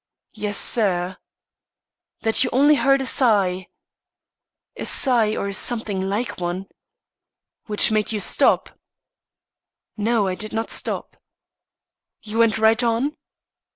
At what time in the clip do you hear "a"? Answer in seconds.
3.03-3.05, 4.75-4.85